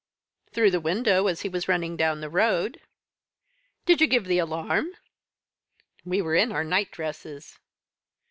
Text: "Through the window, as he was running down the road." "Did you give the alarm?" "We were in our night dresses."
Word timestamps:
"Through 0.51 0.71
the 0.71 0.79
window, 0.81 1.27
as 1.27 1.41
he 1.41 1.47
was 1.49 1.67
running 1.67 1.95
down 1.95 2.21
the 2.21 2.29
road." 2.31 2.81
"Did 3.85 4.01
you 4.01 4.07
give 4.07 4.25
the 4.25 4.39
alarm?" 4.39 4.89
"We 6.03 6.23
were 6.23 6.33
in 6.33 6.51
our 6.51 6.63
night 6.63 6.89
dresses." 6.89 7.59